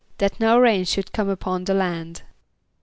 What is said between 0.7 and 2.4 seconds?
should come upon the land.